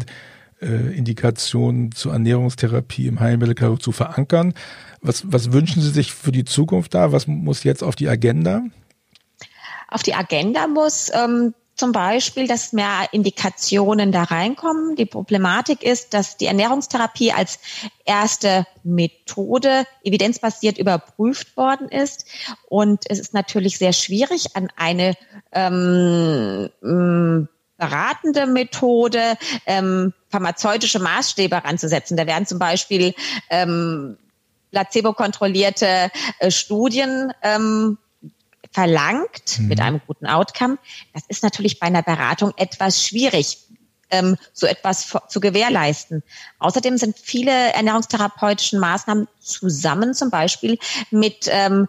[0.61, 4.55] äh, Indikationen zur Ernährungstherapie im Heilmittelkatalog zu verankern.
[5.03, 7.13] Was, was wünschen Sie sich für die Zukunft da?
[7.13, 8.63] Was muss jetzt auf die Agenda?
[9.95, 14.97] Auf die Agenda muss ähm, zum Beispiel, dass mehr Indikationen da reinkommen.
[14.97, 17.61] Die Problematik ist, dass die Ernährungstherapie als
[18.05, 22.27] erste Methode evidenzbasiert überprüft worden ist.
[22.69, 25.15] Und es ist natürlich sehr schwierig, an eine
[25.53, 32.17] ähm, beratende Methode ähm, pharmazeutische Maßstäbe heranzusetzen.
[32.17, 33.15] Da werden zum Beispiel
[33.49, 34.19] ähm,
[34.73, 37.99] placebo-kontrollierte äh, Studien ähm,
[38.75, 39.69] verlangt mhm.
[39.69, 40.79] mit einem guten Outcome.
[41.15, 43.59] Das ist natürlich bei einer Beratung etwas schwierig,
[44.11, 46.23] ähm, so etwas zu gewährleisten.
[46.59, 50.79] Außerdem sind viele ernährungstherapeutischen Maßnahmen zusammen zum Beispiel
[51.11, 51.87] mit ähm,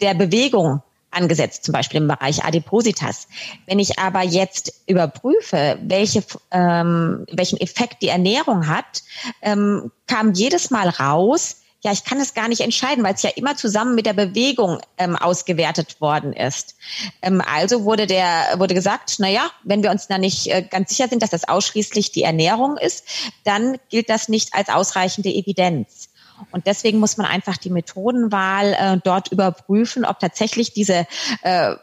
[0.00, 3.28] der Bewegung angesetzt, zum Beispiel im Bereich Adipositas.
[3.66, 9.02] Wenn ich aber jetzt überprüfe, welche, ähm, welchen Effekt die Ernährung hat,
[9.42, 13.30] ähm, kam jedes Mal raus, ja, ich kann es gar nicht entscheiden, weil es ja
[13.36, 16.74] immer zusammen mit der Bewegung ähm, ausgewertet worden ist.
[17.22, 20.90] Ähm, also wurde der wurde gesagt, na ja, wenn wir uns da nicht äh, ganz
[20.90, 23.06] sicher sind, dass das ausschließlich die Ernährung ist,
[23.44, 26.08] dann gilt das nicht als ausreichende Evidenz.
[26.50, 31.06] Und deswegen muss man einfach die Methodenwahl äh, dort überprüfen, ob tatsächlich diese
[31.42, 31.76] äh,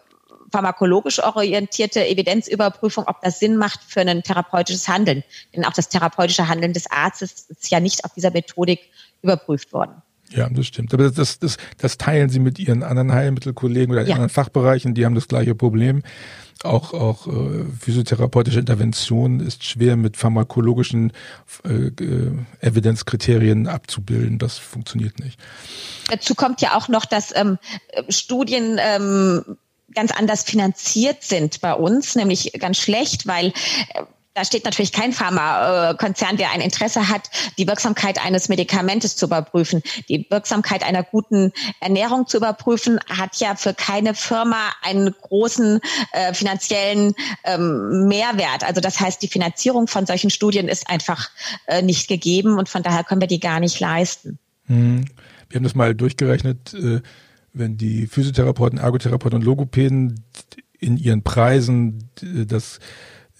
[0.51, 5.23] pharmakologisch orientierte Evidenzüberprüfung, ob das Sinn macht für ein therapeutisches Handeln.
[5.55, 8.81] Denn auch das therapeutische Handeln des Arztes ist ja nicht auf dieser Methodik
[9.23, 10.01] überprüft worden.
[10.36, 10.93] Ja, das stimmt.
[10.93, 14.13] Aber das, das, das teilen Sie mit Ihren anderen Heilmittelkollegen oder ja.
[14.13, 16.01] anderen Fachbereichen, die haben das gleiche Problem.
[16.63, 21.12] Auch, auch äh, physiotherapeutische Intervention ist schwer mit pharmakologischen
[21.65, 22.31] äh, äh,
[22.62, 24.39] Evidenzkriterien abzubilden.
[24.39, 25.39] Das funktioniert nicht.
[26.09, 27.57] Dazu kommt ja auch noch, dass ähm,
[28.07, 29.57] Studien ähm,
[29.93, 35.13] ganz anders finanziert sind bei uns, nämlich ganz schlecht, weil äh, da steht natürlich kein
[35.13, 39.83] Pharmakonzern, der ein Interesse hat, die Wirksamkeit eines Medikamentes zu überprüfen.
[40.09, 45.79] Die Wirksamkeit einer guten Ernährung zu überprüfen, hat ja für keine Firma einen großen
[46.13, 48.63] äh, finanziellen ähm, Mehrwert.
[48.63, 51.29] Also das heißt, die Finanzierung von solchen Studien ist einfach
[51.67, 54.39] äh, nicht gegeben und von daher können wir die gar nicht leisten.
[54.65, 55.05] Hm.
[55.49, 57.01] Wir haben das mal durchgerechnet, äh,
[57.53, 60.23] wenn die Physiotherapeuten, Ergotherapeuten und Logopäden
[60.79, 62.79] in ihren Preisen äh, das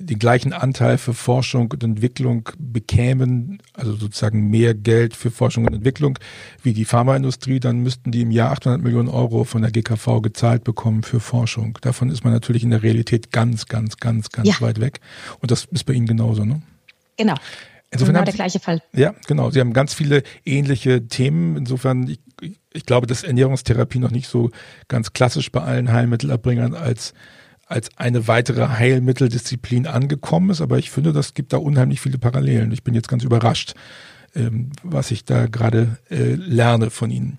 [0.06, 5.74] den gleichen Anteil für Forschung und Entwicklung bekämen, also sozusagen mehr Geld für Forschung und
[5.74, 6.20] Entwicklung
[6.62, 10.64] wie die Pharmaindustrie, dann müssten die im Jahr 800 Millionen Euro von der GKV gezahlt
[10.64, 11.78] bekommen für Forschung.
[11.82, 14.62] Davon ist man natürlich in der Realität ganz, ganz, ganz, ganz ja.
[14.62, 15.00] weit weg.
[15.40, 16.62] Und das ist bei Ihnen genauso, ne?
[17.18, 17.36] Genau.
[17.94, 18.82] Insofern genau der gleiche Fall.
[18.94, 19.52] Ja, genau.
[19.52, 21.56] Sie haben ganz viele ähnliche Themen.
[21.58, 24.50] Insofern, ich, ich glaube, dass Ernährungstherapie noch nicht so
[24.88, 27.14] ganz klassisch bei allen Heilmittelerbringern als
[27.66, 32.72] als eine weitere Heilmitteldisziplin angekommen ist, aber ich finde, das gibt da unheimlich viele Parallelen.
[32.72, 33.74] Ich bin jetzt ganz überrascht,
[34.36, 37.38] ähm, was ich da gerade äh, lerne von Ihnen.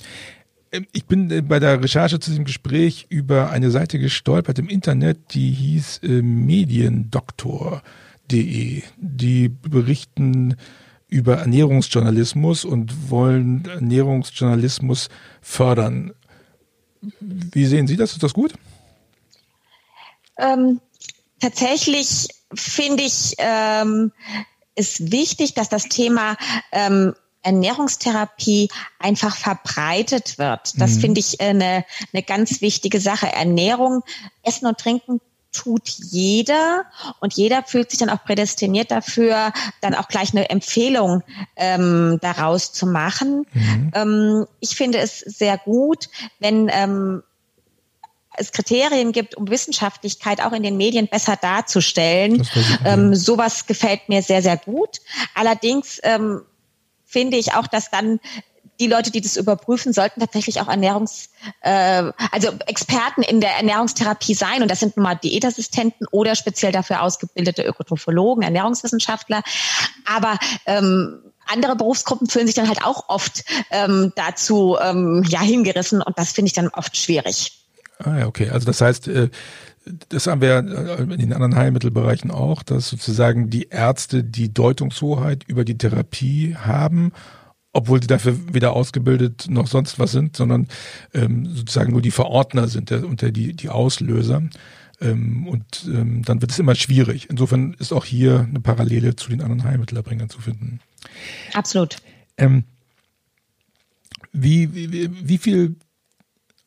[0.72, 4.68] Ähm, ich bin äh, bei der Recherche zu diesem Gespräch über eine Seite gestolpert im
[4.68, 8.82] Internet, die hieß äh, mediendoktor.de.
[8.96, 10.56] Die berichten
[11.08, 15.08] über Ernährungsjournalismus und wollen Ernährungsjournalismus
[15.40, 16.12] fördern.
[17.20, 18.12] Wie sehen Sie das?
[18.12, 18.54] Ist das gut?
[20.38, 20.81] Ähm,
[21.40, 24.12] tatsächlich finde ich ähm,
[24.77, 26.37] ist wichtig, dass das Thema
[26.73, 30.81] ähm, Ernährungstherapie einfach verbreitet wird.
[30.81, 31.01] Das mhm.
[31.01, 33.31] finde ich eine, eine ganz wichtige Sache.
[33.31, 34.03] Ernährung,
[34.42, 35.20] Essen und Trinken
[35.53, 36.85] tut jeder
[37.20, 41.23] und jeder fühlt sich dann auch prädestiniert dafür, dann auch gleich eine Empfehlung
[41.55, 43.47] ähm, daraus zu machen.
[43.53, 43.90] Mhm.
[43.94, 46.09] Ähm, ich finde es sehr gut,
[46.40, 47.23] wenn ähm,
[48.37, 52.47] es Kriterien gibt, um Wissenschaftlichkeit auch in den Medien besser darzustellen.
[52.85, 55.01] Ähm, sowas gefällt mir sehr, sehr gut.
[55.35, 56.42] Allerdings ähm,
[57.05, 58.20] finde ich auch, dass dann
[58.81, 64.35] die Leute, die das überprüfen, sollten tatsächlich auch Ernährungs, äh, also Experten in der Ernährungstherapie
[64.35, 64.62] sein.
[64.62, 69.42] Und das sind nun mal Diätassistenten oder speziell dafür ausgebildete Ökotrophologen, Ernährungswissenschaftler.
[70.07, 76.03] Aber ähm, andere Berufsgruppen fühlen sich dann halt auch oft ähm, dazu ähm, ja hingerissen
[76.03, 77.63] und das finde ich dann oft schwierig.
[78.04, 78.50] Ah ja, okay.
[78.50, 79.30] Also das heißt, äh,
[80.08, 85.44] das haben wir äh, in den anderen Heilmittelbereichen auch, dass sozusagen die Ärzte die Deutungshoheit
[85.46, 87.12] über die Therapie haben,
[87.72, 90.68] obwohl sie dafür weder ausgebildet noch sonst was sind, sondern
[91.12, 94.42] ähm, sozusagen nur die Verordner sind und die, die Auslöser.
[95.00, 97.28] Ähm, und ähm, dann wird es immer schwierig.
[97.30, 100.80] Insofern ist auch hier eine Parallele zu den anderen Heilmittelerbringern zu finden.
[101.52, 101.96] Absolut.
[102.36, 102.64] Ähm,
[104.32, 105.76] wie, wie, wie viel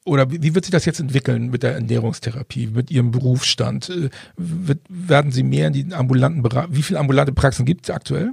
[0.07, 3.89] oder wie wird sich das jetzt entwickeln mit der Ernährungstherapie, mit Ihrem Berufsstand?
[3.89, 7.93] Äh, wird, werden Sie mehr in die ambulanten Bereiche, wie viele ambulante Praxen gibt es
[7.93, 8.31] aktuell?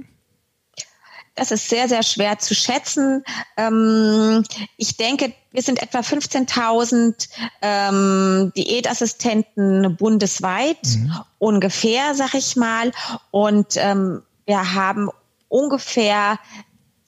[1.35, 3.25] Das ist sehr, sehr schwer zu schätzen.
[3.57, 4.43] Ähm,
[4.77, 7.29] ich denke, wir sind etwa 15.000
[7.61, 11.13] ähm, Diätassistenten bundesweit, mhm.
[11.39, 12.93] ungefähr, sag ich mal.
[13.31, 15.09] Und ähm, wir haben
[15.49, 16.39] ungefähr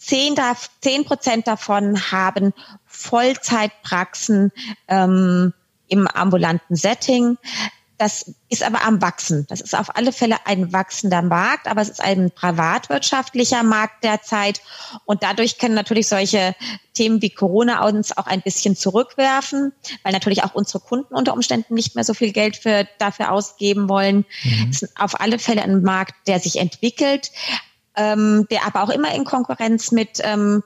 [0.08, 0.36] Zehn,
[0.80, 2.54] zehn Prozent davon haben
[2.86, 4.54] Vollzeitpraxen
[4.88, 5.54] ähm,
[5.90, 7.38] im ambulanten Setting.
[7.98, 9.48] Das ist aber am Wachsen.
[9.50, 14.62] Das ist auf alle Fälle ein wachsender Markt, aber es ist ein privatwirtschaftlicher Markt derzeit.
[15.06, 16.56] Und dadurch können natürlich solche
[16.94, 21.74] Themen wie Corona uns auch ein bisschen zurückwerfen, weil natürlich auch unsere Kunden unter Umständen
[21.74, 24.26] nicht mehr so viel Geld für, dafür ausgeben wollen.
[24.44, 24.70] Mhm.
[24.70, 27.32] Es ist auf alle Fälle ein Markt, der sich entwickelt,
[27.98, 30.64] ähm, der aber auch immer in Konkurrenz mit ähm,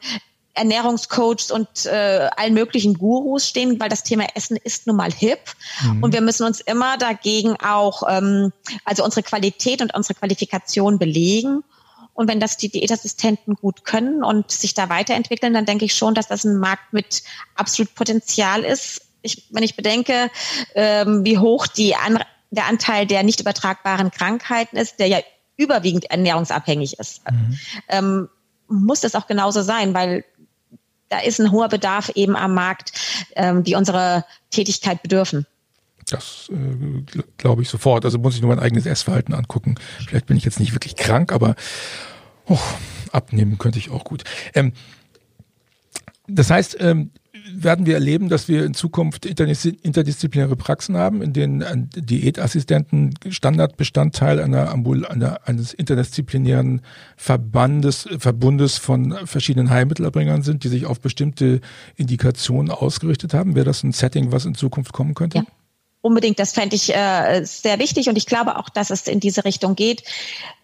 [0.54, 5.40] Ernährungscoaches und äh, allen möglichen Gurus stehen, weil das Thema Essen ist nun mal hip
[5.84, 6.04] mhm.
[6.04, 8.52] und wir müssen uns immer dagegen auch, ähm,
[8.84, 11.64] also unsere Qualität und unsere Qualifikation belegen.
[12.14, 16.14] Und wenn das die Diätassistenten gut können und sich da weiterentwickeln, dann denke ich schon,
[16.14, 17.24] dass das ein Markt mit
[17.56, 19.02] absolut Potenzial ist.
[19.22, 20.30] Ich, wenn ich bedenke,
[20.76, 25.20] ähm, wie hoch die An der Anteil der nicht übertragbaren Krankheiten ist, der ja
[25.62, 27.60] überwiegend ernährungsabhängig ist, mhm.
[27.90, 28.30] ähm,
[28.68, 30.24] muss das auch genauso sein, weil
[31.10, 32.94] da ist ein hoher Bedarf eben am Markt,
[33.36, 35.46] ähm, die unsere Tätigkeit bedürfen.
[36.10, 37.04] Das äh,
[37.38, 38.06] glaube ich sofort.
[38.06, 39.76] Also muss ich nur mein eigenes Essverhalten angucken.
[40.08, 41.56] Vielleicht bin ich jetzt nicht wirklich krank, aber
[42.48, 42.60] oh,
[43.12, 44.24] abnehmen könnte ich auch gut.
[44.54, 44.74] Ähm,
[46.28, 47.12] das heißt, ähm,
[47.54, 54.72] werden wir erleben, dass wir in Zukunft interdisziplinäre Praxen haben, in denen Diätassistenten Standardbestandteil einer,
[54.74, 56.82] einer, eines interdisziplinären
[57.16, 61.62] Verbandes, Verbundes von verschiedenen Heilmittelerbringern sind, die sich auf bestimmte
[61.96, 63.56] Indikationen ausgerichtet haben.
[63.56, 65.40] Wäre das ein Setting, was in Zukunft kommen könnte?
[65.40, 65.44] Ja.
[66.02, 69.46] Unbedingt, das fände ich äh, sehr wichtig und ich glaube auch, dass es in diese
[69.46, 70.04] Richtung geht.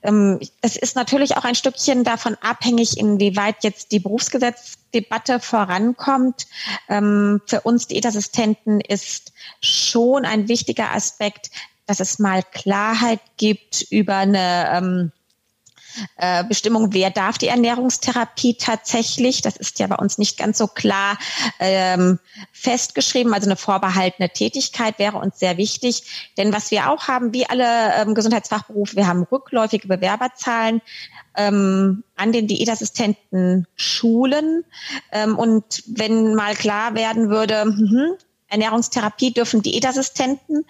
[0.03, 6.47] Ähm, es ist natürlich auch ein Stückchen davon abhängig, inwieweit jetzt die Berufsgesetzdebatte vorankommt.
[6.89, 11.51] Ähm, für uns Diätassistenten ist schon ein wichtiger Aspekt,
[11.85, 15.11] dass es mal Klarheit gibt über eine ähm,
[16.17, 19.41] äh, Bestimmung, wer darf die Ernährungstherapie tatsächlich.
[19.41, 21.17] Das ist ja bei uns nicht ganz so klar
[21.59, 22.19] ähm,
[22.51, 23.33] festgeschrieben.
[23.33, 26.31] Also eine vorbehaltene Tätigkeit wäre uns sehr wichtig.
[26.37, 30.81] Denn was wir auch haben, wie alle ähm, Gesundheitsfachberufe, wir haben rückläufige Bewerberzahlen
[31.35, 34.63] ähm, an den Diätassistenten Schulen.
[35.11, 38.17] Ähm, und wenn mal klar werden würde, hm,
[38.49, 40.65] Ernährungstherapie dürfen Diätassistenten,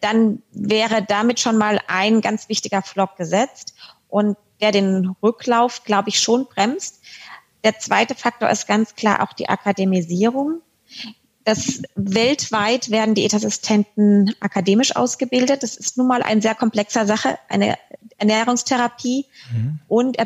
[0.00, 3.74] dann wäre damit schon mal ein ganz wichtiger Flock gesetzt.
[4.08, 7.02] Und der den Rücklauf, glaube ich, schon bremst.
[7.64, 10.60] Der zweite Faktor ist ganz klar auch die Akademisierung.
[11.44, 15.62] Das weltweit werden die Etassistenten akademisch ausgebildet.
[15.62, 17.76] Das ist nun mal eine sehr komplexer Sache, eine
[18.16, 19.26] Ernährungstherapie.
[19.52, 19.78] Mhm.
[19.88, 20.16] Und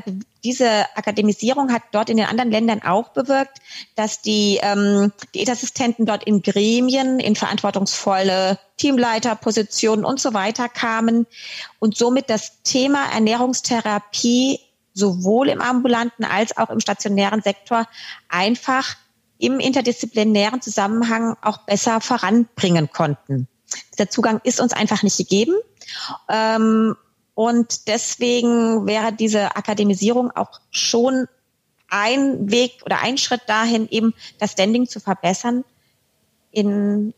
[0.44, 3.58] diese Akademisierung hat dort in den anderen Ländern auch bewirkt,
[3.96, 11.26] dass die, ähm, die Etassistenten dort in Gremien, in verantwortungsvolle Teamleiterpositionen und so weiter kamen
[11.80, 14.60] und somit das Thema Ernährungstherapie
[14.94, 17.88] sowohl im ambulanten als auch im stationären Sektor
[18.28, 18.96] einfach
[19.38, 23.48] im interdisziplinären Zusammenhang auch besser voranbringen konnten.
[23.92, 25.54] Dieser Zugang ist uns einfach nicht gegeben.
[26.28, 26.96] Ähm,
[27.34, 31.26] und deswegen wäre diese Akademisierung auch schon
[31.88, 35.64] ein Weg oder ein Schritt dahin, eben das Standing zu verbessern
[36.50, 37.14] in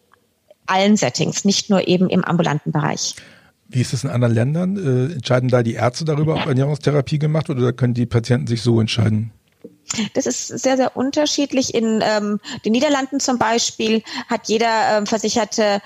[0.67, 3.17] allen Settings, nicht nur eben im ambulanten Bereich.
[3.69, 4.77] Wie ist es in anderen Ländern?
[4.77, 8.63] Äh, entscheiden da die Ärzte darüber, ob Ernährungstherapie gemacht wird oder können die Patienten sich
[8.63, 9.33] so entscheiden?
[10.15, 11.75] Das ist sehr, sehr unterschiedlich.
[11.75, 15.83] In ähm, den Niederlanden zum Beispiel hat jeder ähm, Versicherte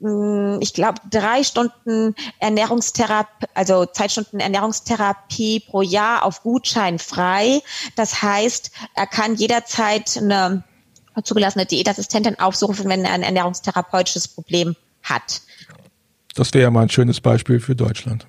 [0.00, 7.62] hm, ich glaube, drei Stunden Ernährungstherapie, also Zeitstunden Ernährungstherapie pro Jahr auf Gutschein frei.
[7.94, 10.64] Das heißt, er kann jederzeit eine
[11.24, 15.40] zugelassene Diätassistentin aufsuchen, wenn er ein ernährungstherapeutisches Problem hat.
[16.34, 18.26] Das wäre ja mal ein schönes Beispiel für Deutschland.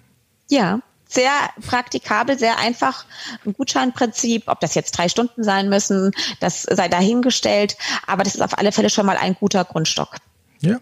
[0.50, 1.32] Ja, sehr
[1.66, 3.06] praktikabel, sehr einfach.
[3.46, 7.78] Ein Gutscheinprinzip, ob das jetzt drei Stunden sein müssen, das sei dahingestellt.
[8.06, 10.18] Aber das ist auf alle Fälle schon mal ein guter Grundstock.
[10.60, 10.80] Ja,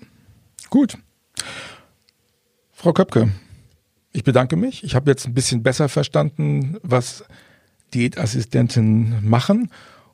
[0.70, 0.98] gut.
[2.72, 3.32] Frau Köpke,
[4.12, 4.84] ich bedanke mich.
[4.84, 7.24] Ich habe jetzt ein bisschen besser verstanden, was
[7.94, 9.70] Diätassistenten machen.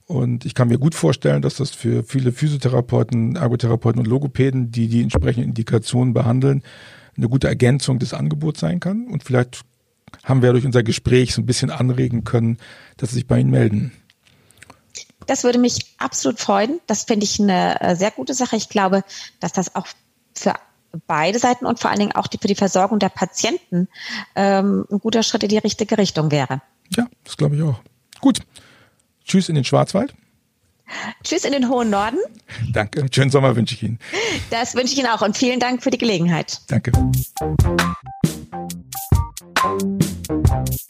[0.06, 4.88] Und ich kann mir gut vorstellen, dass das für viele Physiotherapeuten, Ergotherapeuten und Logopäden, die
[4.88, 6.63] die entsprechenden Indikationen behandeln,
[7.15, 9.08] eine gute Ergänzung des Angebots sein kann.
[9.08, 9.62] Und vielleicht
[10.24, 12.58] haben wir durch unser Gespräch so ein bisschen anregen können,
[12.97, 13.91] dass sie sich bei Ihnen melden.
[15.28, 16.80] Das würde mich absolut freuen.
[16.88, 18.56] Das finde ich eine äh, sehr gute Sache.
[18.56, 19.04] Ich glaube,
[19.39, 19.88] dass das auch
[20.36, 20.56] für
[21.08, 23.88] beide Seiten und vor allen Dingen auch die, für die Versorgung der Patienten
[24.36, 26.62] ähm, ein guter Schritt in die richtige Richtung wäre.
[26.95, 27.80] Ja, das glaube ich auch.
[28.19, 28.39] Gut.
[29.26, 30.13] Tschüss in den Schwarzwald.
[31.24, 32.17] Tschüss in den hohen Norden.
[32.74, 33.06] Danke.
[33.12, 34.00] Schönen Sommer wünsche ich Ihnen.
[34.50, 36.62] Das wünsche ich Ihnen auch und vielen Dank für die Gelegenheit.
[36.67, 36.91] Danke.